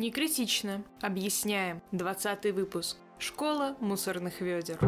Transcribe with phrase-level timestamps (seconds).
[0.00, 0.82] Не критично.
[1.02, 1.82] Объясняем.
[1.92, 2.96] 20 выпуск.
[3.18, 4.78] Школа мусорных ведер.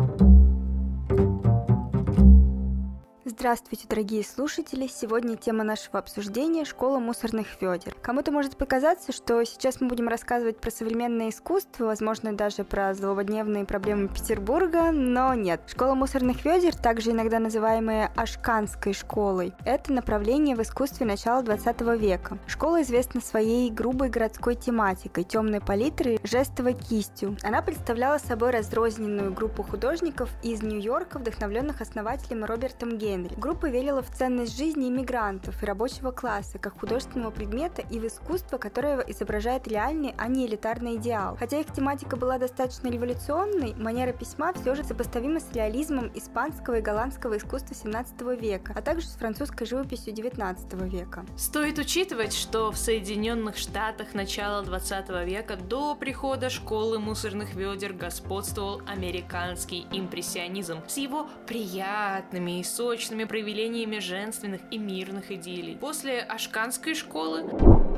[3.42, 4.86] Здравствуйте, дорогие слушатели!
[4.86, 7.92] Сегодня тема нашего обсуждения– школа мусорных ведер.
[8.00, 13.64] Кому-то может показаться, что сейчас мы будем рассказывать про современное искусство, возможно, даже про злободневные
[13.64, 15.60] проблемы Петербурга, но нет.
[15.66, 22.38] Школа мусорных ведер, также иногда называемая Ашканской школой, это направление в искусстве начала 20 века.
[22.46, 27.36] Школа известна своей грубой городской тематикой, темной палитрой, жестовой кистью.
[27.42, 33.31] Она представляла собой разрозненную группу художников из Нью-Йорка, вдохновленных основателем Робертом Генри.
[33.36, 38.58] Группа верила в ценность жизни иммигрантов и рабочего класса как художественного предмета и в искусство,
[38.58, 41.36] которое изображает реальный, а не элитарный идеал.
[41.36, 46.80] Хотя их тематика была достаточно революционной, манера письма все же сопоставима с реализмом испанского и
[46.82, 51.24] голландского искусства 17 века, а также с французской живописью 19 века.
[51.36, 58.82] Стоит учитывать, что в Соединенных Штатах начала 20 века до прихода школы мусорных ведер господствовал
[58.86, 65.76] американский импрессионизм с его приятными и сочными разными проявлениями женственных и мирных идеалей.
[65.76, 67.48] После Ашканской школы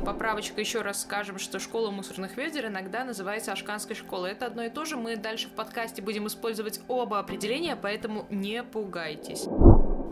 [0.05, 4.33] Поправочка еще раз скажем, что школа мусорных ведер иногда называется Ашканской школой.
[4.33, 4.99] Это одно и то же.
[4.99, 9.47] Мы дальше в подкасте будем использовать оба определения, поэтому не пугайтесь.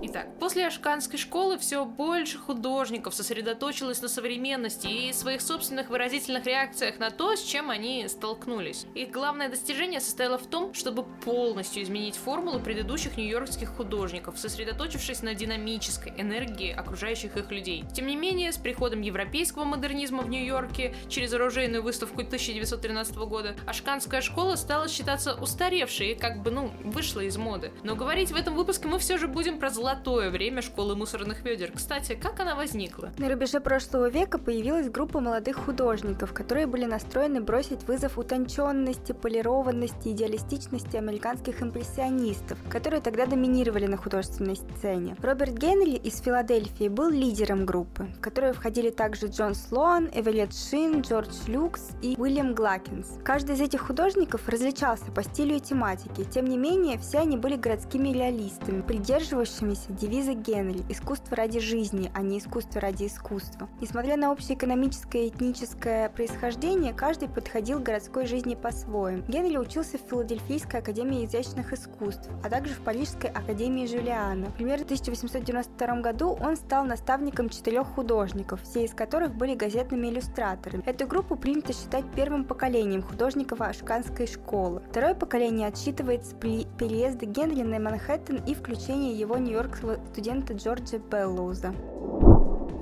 [0.05, 6.99] Итак, после Ашканской школы все больше художников сосредоточилось на современности и своих собственных выразительных реакциях
[6.99, 8.85] на то, с чем они столкнулись.
[8.97, 15.35] Их главное достижение состояло в том, чтобы полностью изменить формулу предыдущих нью-йоркских художников, сосредоточившись на
[15.35, 17.85] динамической энергии окружающих их людей.
[17.95, 24.21] Тем не менее, с приходом европейского модернизма в Нью-Йорке через оружейную выставку 1913 года, Ашканская
[24.21, 27.71] школа стала считаться устаревшей и как бы, ну, вышла из моды.
[27.85, 31.45] Но говорить в этом выпуске мы все же будем про зло золотое время школы мусорных
[31.45, 31.71] ведер.
[31.75, 33.11] Кстати, как она возникла?
[33.19, 40.09] На рубеже прошлого века появилась группа молодых художников, которые были настроены бросить вызов утонченности, полированности,
[40.09, 45.15] идеалистичности американских импрессионистов, которые тогда доминировали на художественной сцене.
[45.21, 51.03] Роберт Генри из Филадельфии был лидером группы, в которую входили также Джон Слоан, Эвелет Шин,
[51.03, 53.19] Джордж Люкс и Уильям Глакинс.
[53.23, 57.57] Каждый из этих художников различался по стилю и тематике, тем не менее, все они были
[57.57, 63.69] городскими реалистами, придерживающимися придерживался девиза Генри «Искусство ради жизни, а не искусство ради искусства».
[63.81, 69.23] Несмотря на общее экономическое и этническое происхождение, каждый подходил к городской жизни по-своему.
[69.29, 74.51] Генри учился в Филадельфийской академии изящных искусств, а также в Парижской академии Жюлиана.
[74.57, 80.83] Примерно в 1892 году он стал наставником четырех художников, все из которых были газетными иллюстраторами.
[80.85, 84.83] Эту группу принято считать первым поколением художников Ашканской школы.
[84.91, 91.75] Второе поколение отсчитывается при переезде Генри на Манхэттен и включении его Нью-Йорк студента Джорджа Беллоуза.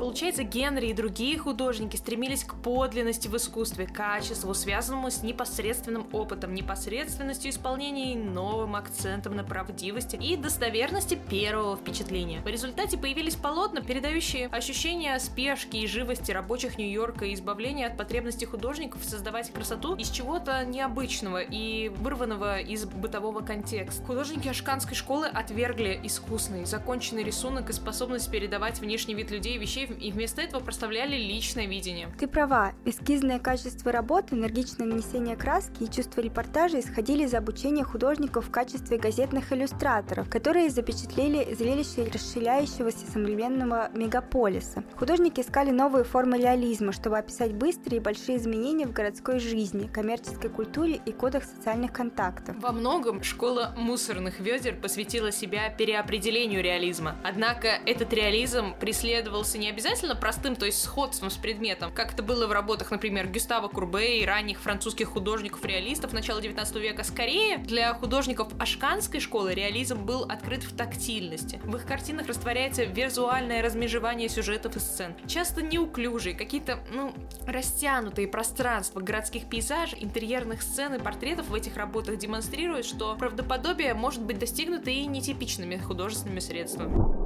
[0.00, 6.54] Получается, Генри и другие художники стремились к подлинности в искусстве, качеству, связанному с непосредственным опытом,
[6.54, 12.40] непосредственностью исполнения и новым акцентом на правдивости и достоверности первого впечатления.
[12.40, 18.44] В результате появились полотна, передающие ощущение спешки и живости рабочих Нью-Йорка и избавления от потребности
[18.44, 24.02] художников создавать красоту из чего-то необычного и вырванного из бытового контекста.
[24.04, 29.86] Художники Ашканской школы отвергли искусный, законченный рисунок и способность передавать внешний вид людей и вещей
[30.00, 32.08] и вместо этого проставляли личное видение.
[32.18, 32.72] Ты права.
[32.84, 38.98] Эскизное качество работы, энергичное нанесение краски и чувство репортажа исходили из обучения художников в качестве
[38.98, 44.82] газетных иллюстраторов, которые запечатлели зрелище расширяющегося современного мегаполиса.
[44.96, 50.50] Художники искали новые формы реализма, чтобы описать быстрые и большие изменения в городской жизни, коммерческой
[50.50, 52.56] культуре и кодах социальных контактов.
[52.60, 57.16] Во многом школа мусорных ведер посвятила себя переопределению реализма.
[57.22, 62.46] Однако этот реализм преследовался не обязательно простым, то есть сходством с предметом, как это было
[62.46, 67.04] в работах, например, Гюстава Курбе и ранних французских художников-реалистов начала 19 века.
[67.04, 71.60] Скорее, для художников ашканской школы реализм был открыт в тактильности.
[71.62, 75.14] В их картинах растворяется визуальное размежевание сюжетов и сцен.
[75.26, 77.14] Часто неуклюжие, какие-то, ну,
[77.46, 84.22] растянутые пространства городских пейзажей, интерьерных сцен и портретов в этих работах демонстрируют, что правдоподобие может
[84.22, 87.19] быть достигнуто и нетипичными художественными средствами.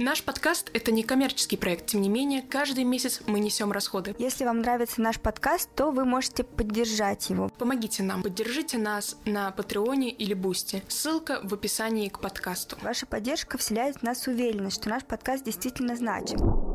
[0.00, 4.16] Наш подкаст— это не коммерческий проект, тем не менее, каждый месяц мы несем расходы.
[4.18, 7.50] Если вам нравится наш подкаст, то вы можете поддержать его.
[7.58, 10.82] Помогите нам, поддержите нас на Патреоне или Бусти.
[10.88, 12.78] Ссылка в описании к подкасту.
[12.80, 16.69] Ваша поддержка вселяет в нас уверенность, что наш подкаст действительно значим.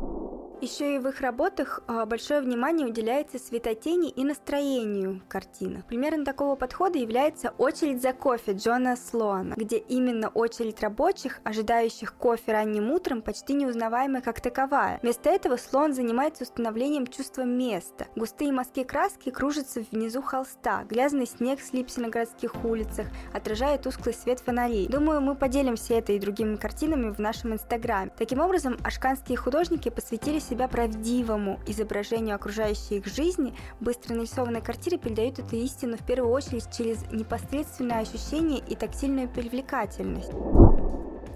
[0.62, 5.84] Еще и в их работах а, большое внимание уделяется светотени и настроению картины.
[5.88, 12.54] Примером такого подхода является «Очередь за кофе» Джона Слоана, где именно очередь рабочих, ожидающих кофе
[12.54, 15.00] ранним утром, почти неузнаваемая как таковая.
[15.02, 18.08] Вместо этого Слоан занимается установлением чувства места.
[18.16, 24.40] Густые мазки краски кружатся внизу холста, грязный снег слипся на городских улицах, отражая тусклый свет
[24.40, 24.88] фонарей.
[24.88, 28.12] Думаю, мы поделимся этой и другими картинами в нашем инстаграме.
[28.18, 35.40] Таким образом, ашканские художники посвятили себя правдивому изображению окружающей их жизни, быстро нарисованные картины передают
[35.40, 40.32] эту истину в первую очередь через непосредственное ощущение и тактильную привлекательность.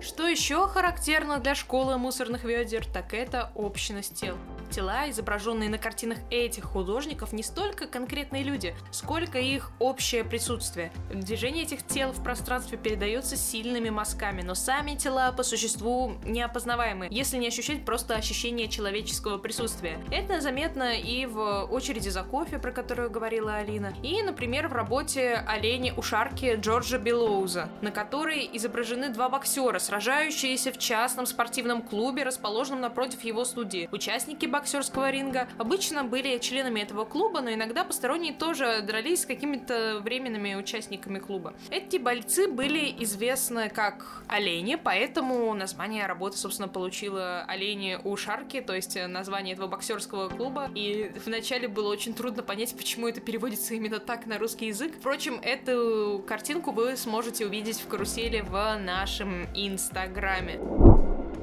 [0.02, 4.36] Что еще характерно для школы мусорных ведер, так это общность тел.
[4.70, 10.92] Тела, изображенные на картинах этих художников, не столько конкретные люди, сколько их общее присутствие.
[11.12, 17.38] Движение этих тел в пространстве передается сильными мазками, но сами тела по существу неопознаваемы, если
[17.38, 20.00] не ощущать просто ощущение человеческого присутствия.
[20.12, 25.44] Это заметно и в очереди за кофе, про которую говорила Алина, и, например, в работе
[25.48, 32.24] «Олени у шарки» Джорджа Белоуза, на которой изображены два боксера, сражающиеся в частном спортивном клубе,
[32.24, 33.90] расположенном напротив его студии.
[33.92, 40.02] Участники боксерского ринга обычно были членами этого клуба, но иногда посторонние тоже дрались с какими-то
[40.04, 41.54] временными участниками клуба.
[41.70, 48.76] Эти бойцы были известны как олени, поэтому название работы, собственно, получила олени у шарки, то
[48.76, 50.70] есть название этого боксерского клуба.
[50.76, 54.96] И вначале было очень трудно понять, почему это переводится именно так на русский язык.
[55.00, 60.89] Впрочем, эту картинку вы сможете увидеть в карусели в нашем Инстаграме.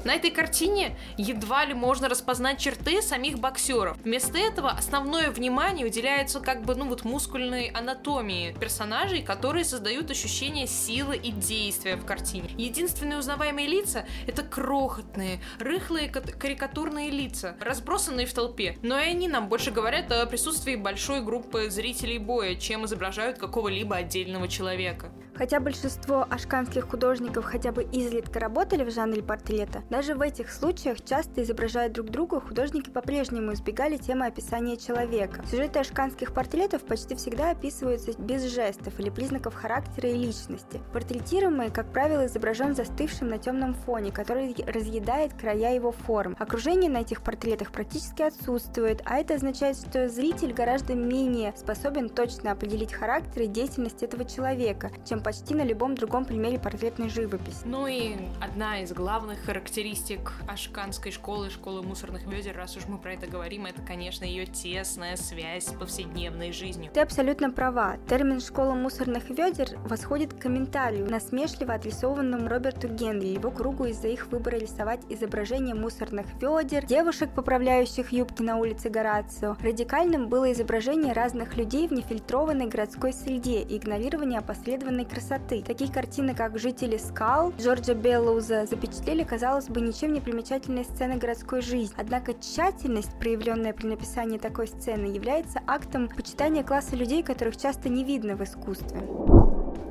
[0.06, 3.96] На этой картине едва ли можно распознать черты самих боксеров.
[4.04, 10.68] Вместо этого основное внимание уделяется как бы, ну вот, мускульной анатомии персонажей, которые создают ощущение
[10.68, 12.50] силы и действия в картине.
[12.56, 18.78] Единственные узнаваемые лица— это крохотные, рыхлые карикатурные лица, разбросанные в толпе.
[18.82, 23.96] Но и они нам больше говорят о присутствии большой группы зрителей боя, чем изображают какого-либо
[23.96, 25.10] отдельного человека.
[25.36, 31.04] Хотя большинство ашканских художников хотя бы изредка работали в жанре портрета, даже в этих случаях,
[31.04, 35.42] часто изображая друг друга, художники по-прежнему избегали темы описания человека.
[35.50, 40.80] Сюжеты ашканских портретов почти всегда описываются без жестов или признаков характера и личности.
[40.92, 46.34] Портретируемый, как правило, изображен застывшим на темном фоне, который разъедает края его форм.
[46.38, 52.52] Окружение на этих портретах практически отсутствует, а это означает, что зритель гораздо менее способен точно
[52.52, 57.62] определить характер и деятельность этого человека, чем почти на любом другом примере портретной живописи.
[57.64, 63.14] Ну и одна из главных характеристик ашканской школы, школы мусорных ведер, раз уж мы про
[63.14, 66.92] это говорим, это, конечно, ее тесная связь с повседневной жизнью.
[66.94, 67.96] Ты абсолютно права.
[68.08, 74.28] Термин «школа мусорных ведер» восходит к комментарию, насмешливо адресованному Роберту Генри, его кругу из-за их
[74.28, 79.56] выбора рисовать изображение мусорных ведер, девушек, поправляющих юбки на улице Горацио.
[79.60, 85.62] Радикальным было изображение разных людей в нефильтрованной городской среде и игнорирование опосредованной красоты.
[85.62, 91.62] Такие картины, как «Жители скал» Джорджа Беллоуза запечатлели, казалось бы, ничем не примечательной сцены городской
[91.62, 91.94] жизни.
[91.96, 98.04] Однако тщательность, проявленная при написании такой сцены, является актом почитания класса людей, которых часто не
[98.04, 99.35] видно в искусстве.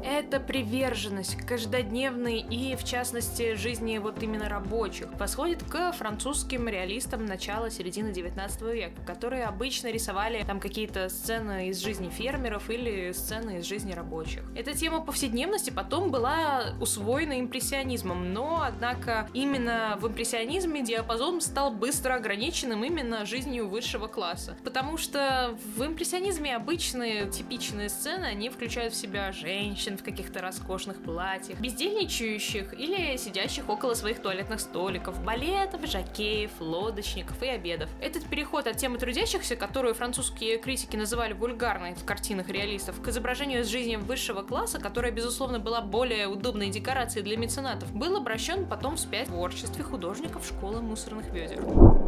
[0.07, 7.71] Это приверженность каждодневной и, в частности, жизни вот именно рабочих восходит к французским реалистам начала
[7.71, 13.65] середины 19 века, которые обычно рисовали там какие-то сцены из жизни фермеров или сцены из
[13.65, 14.43] жизни рабочих.
[14.55, 22.13] Эта тема повседневности потом была усвоена импрессионизмом, но, однако, именно в импрессионизме диапазон стал быстро
[22.13, 24.55] ограниченным именно жизнью высшего класса.
[24.63, 31.01] Потому что в импрессионизме обычные типичные сцены, они включают в себя женщин, в каких-то роскошных
[31.01, 37.89] платьях, бездельничающих или сидящих около своих туалетных столиков, балетов, жакеев, лодочников и обедов.
[38.01, 43.61] Этот переход от темы трудящихся, которую французские критики называли вульгарной в картинах реалистов, к изображению
[43.61, 48.95] из жизни высшего класса, которая, безусловно, была более удобной декорацией для меценатов, был обращен потом
[48.95, 51.59] вспять в творчестве художников школы мусорных ведер.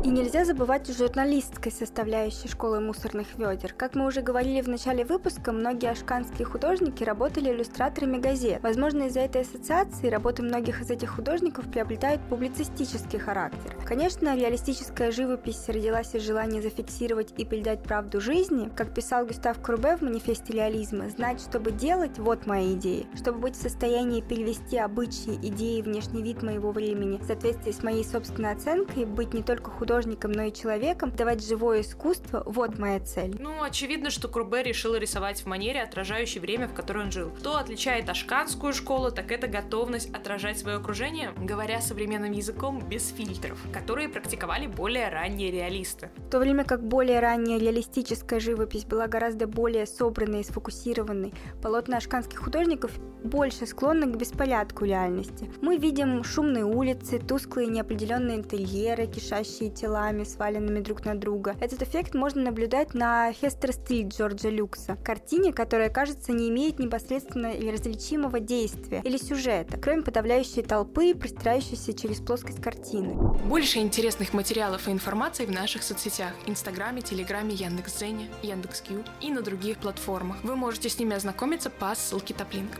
[0.03, 3.73] И нельзя забывать о журналистской составляющей школы мусорных ведер.
[3.73, 8.61] Как мы уже говорили в начале выпуска, многие ашканские художники работали иллюстраторами газет.
[8.63, 13.75] Возможно, из-за этой ассоциации работы многих из этих художников приобретают публицистический характер.
[13.85, 18.71] Конечно, реалистическая живопись родилась из желания зафиксировать и передать правду жизни.
[18.75, 23.05] Как писал Густав Крубе в манифесте реализма, знать, чтобы делать– вот моя идея.
[23.15, 28.03] Чтобы быть в состоянии перевести обычаи, идеи, внешний вид моего времени в соответствии с моей
[28.03, 33.35] собственной оценкой, быть не только художником, но и человеком, давать живое искусство– вот моя цель.
[33.39, 37.31] Ну, очевидно, что Крубе решил рисовать в манере, отражающей время, в которой он жил.
[37.43, 43.59] То Отличает ашканскую школу, так это готовность отражать свое окружение, говоря современным языком, без фильтров,
[43.73, 46.11] которые практиковали более ранние реалисты.
[46.17, 51.97] В то время как более ранняя реалистическая живопись была гораздо более собранной и сфокусированной, полотна
[51.97, 52.91] ашканских художников
[53.23, 55.49] больше склонны к беспорядку реальности.
[55.61, 61.55] Мы видим шумные улицы, тусклые неопределенные интерьеры, кишащие телами, сваленными друг на друга.
[61.59, 67.69] Этот эффект можно наблюдать на Хестер-стрит Джорджа Люкса, картине, которая, кажется, не имеет непосредственно или
[67.69, 73.13] различимого действия или сюжета, кроме подавляющей толпы, простирающейся через плоскость картины.
[73.45, 79.77] Больше интересных материалов и информации в наших соцсетях– Инстаграме, Телеграме, Яндекс.Зене, Яндекс.Кью и на других
[79.77, 80.43] платформах.
[80.43, 82.71] Вы можете с ними ознакомиться по ссылке Топлинк.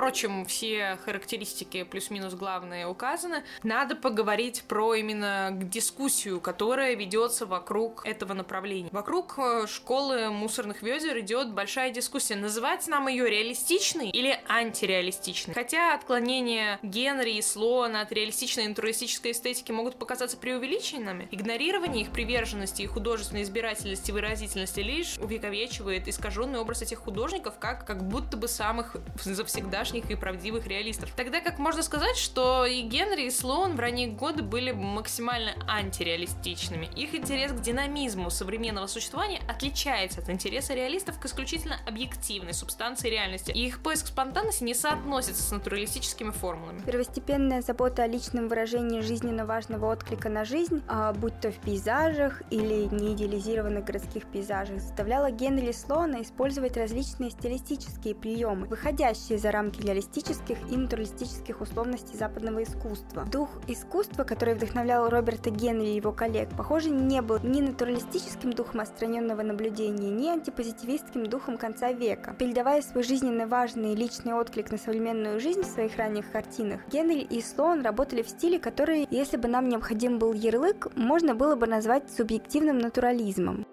[0.00, 3.44] Впрочем, все характеристики плюс-минус главные указаны.
[3.62, 8.88] Надо поговорить про именно дискуссию, которая ведется вокруг этого направления.
[8.92, 12.34] Вокруг э, школы мусорных ведер идет большая дискуссия.
[12.34, 15.52] Называть нам ее реалистичной или антиреалистичной.
[15.52, 22.10] Хотя отклонения Генри и Слоана от реалистичной и натуралистической эстетики могут показаться преувеличенными, игнорирование их
[22.10, 28.38] приверженности и художественной избирательности и выразительности лишь увековечивает искаженный образ этих художников как, как будто
[28.38, 31.10] бы самых завсегда вчерашних и правдивых реалистов.
[31.16, 36.88] Тогда как можно сказать, что и Генри, и Слоун в ранние годы были максимально антиреалистичными.
[36.96, 43.50] Их интерес к динамизму современного существования отличается от интереса реалистов к исключительно объективной субстанции реальности,
[43.50, 46.80] и их поиск спонтанности не соотносится с натуралистическими формулами.
[46.82, 52.42] Первостепенная забота о личном выражении жизненно важного отклика на жизнь, а будь то в пейзажах
[52.50, 60.58] или неидеализированных городских пейзажах, заставляла Генри Слоуна использовать различные стилистические приемы, выходящие за рамки реалистических
[60.70, 63.24] и натуралистических условностей западного искусства.
[63.30, 68.80] Дух искусства, который вдохновлял Роберта Генри и его коллег, похоже, не был ни натуралистическим духом
[68.80, 72.34] отстраненного наблюдения, ни антипозитивистским духом конца века.
[72.38, 77.42] Передавая свой жизненно важный личный отклик на современную жизнь в своих ранних картинах, Генри и
[77.42, 82.10] Слоун работали в стиле, который, если бы нам необходим был ярлык, можно было бы назвать
[82.10, 83.66] субъективным натурализмом.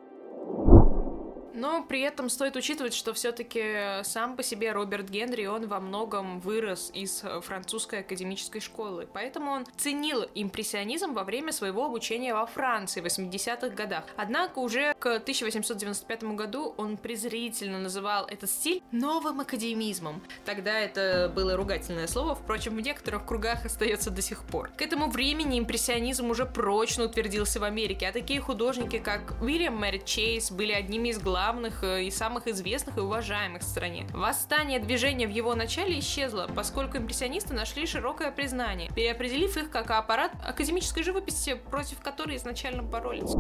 [1.58, 6.40] Но при этом стоит учитывать, что все-таки сам по себе Роберт Генри, он во многом
[6.40, 9.08] вырос из французской академической школы.
[9.12, 14.04] Поэтому он ценил импрессионизм во время своего обучения во Франции в 80-х годах.
[14.18, 20.22] Однако уже к 1895 году он презрительно называл этот стиль новым академизмом.
[20.46, 24.70] Тогда это было ругательное слово, впрочем, в некоторых кругах остается до сих пор.
[24.78, 30.06] К этому времени импрессионизм уже прочно утвердился в Америке, а такие художники, как Уильям Мэрит
[30.06, 34.06] Чейз, были одними из главных главных э, и самых известных и уважаемых в стране.
[34.12, 40.34] Восстание движения в его начале исчезло, поскольку импрессионисты нашли широкое признание, переопределив их как аппарат
[40.44, 43.34] академической живописи, против которой изначально боролись.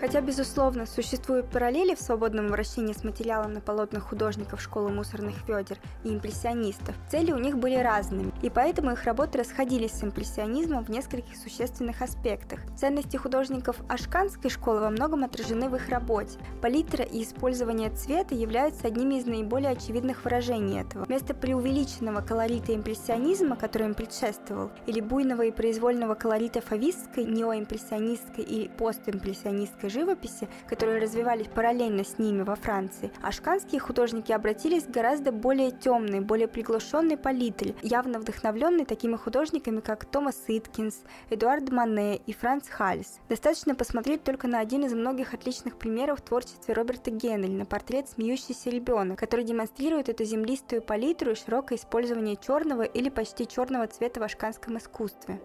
[0.00, 5.78] Хотя, безусловно, существуют параллели в свободном обращении с материалом на полотнах художников школы мусорных ведер
[6.04, 10.88] и импрессионистов, цели у них были разными, и поэтому их работы расходились с импрессионизмом в
[10.88, 12.60] нескольких существенных аспектах.
[12.76, 16.38] Ценности художников ашканской школы во многом отражены в их работе.
[16.62, 21.04] Палитра и использование цвета являются одними из наиболее очевидных выражений этого.
[21.04, 28.68] Вместо преувеличенного колорита импрессионизма, который им предшествовал, или буйного и произвольного колорита фавистской, неоимпрессионистской и
[28.68, 35.32] постимпрессионистской итальянской живописи, которые развивались параллельно с ними во Франции, ашканские художники обратились к гораздо
[35.32, 42.32] более темной, более приглушенной палитре, явно вдохновленной такими художниками, как Томас Иткинс, Эдуард Мане и
[42.32, 43.18] Франц Хальс.
[43.28, 48.08] Достаточно посмотреть только на один из многих отличных примеров в творчестве Роберта Геннель, на портрет
[48.08, 54.20] «Смеющийся ребенок», который демонстрирует эту землистую палитру и широкое использование черного или почти черного цвета
[54.20, 55.40] в ашканском искусстве.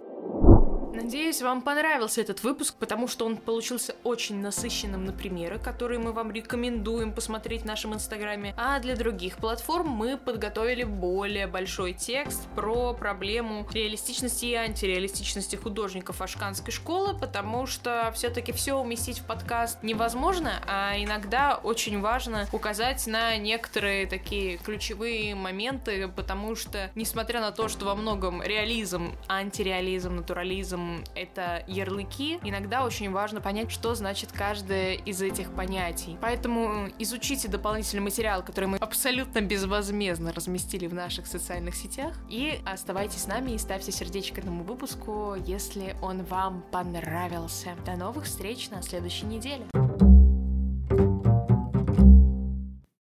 [0.94, 6.12] Надеюсь, вам понравился этот выпуск, потому что он получился очень насыщенным на примеры, которые мы
[6.12, 8.54] вам рекомендуем посмотреть в нашем инстаграме.
[8.58, 16.22] А для других платформ мы подготовили более большой текст про проблему реалистичности и антиреалистичности художников
[16.22, 23.08] Ашканской школы, потому что все-таки все уместить в подкаст невозможно, а иногда очень важно указать
[23.08, 30.18] на некоторые такие ключевые моменты, потому что, несмотря на то, что во многом реализм, антиреализм,
[30.18, 30.83] натурализм,
[31.16, 36.18] это ярлыки, иногда очень важно понять, что значит каждое из этих понятий.
[36.22, 42.14] Поэтому изучите дополнительный материал, который мы абсолютно безвозмездно разместили в наших социальных сетях.
[42.30, 47.76] И оставайтесь с нами и ставьте сердечко этому выпуску, если он вам понравился.
[47.86, 49.66] До новых встреч на следующей неделе.